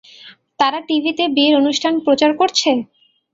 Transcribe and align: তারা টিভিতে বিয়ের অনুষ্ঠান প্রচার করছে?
তারা 0.59 0.79
টিভিতে 0.87 1.23
বিয়ের 1.35 1.55
অনুষ্ঠান 1.61 1.93
প্রচার 2.05 2.31
করছে? 2.39 2.69